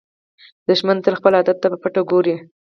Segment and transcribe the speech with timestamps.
[0.67, 2.35] دښمن تل خپل هدف ته په پټه ګوري